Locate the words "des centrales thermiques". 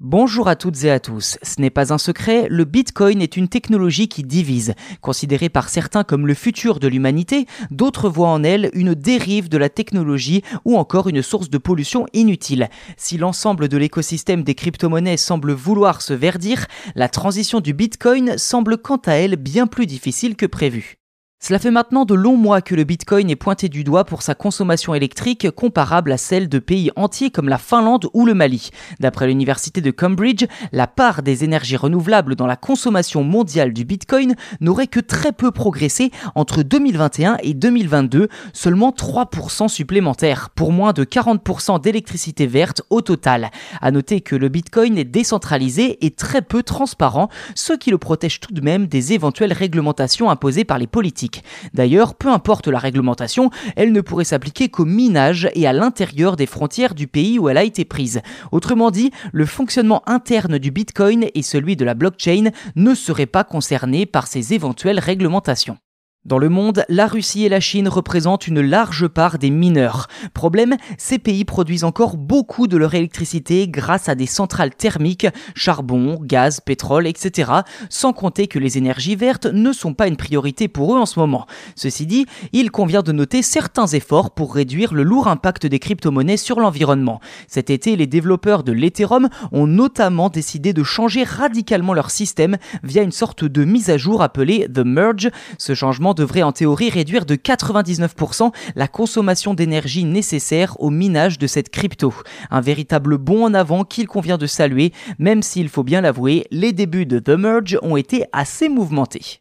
74.14-75.26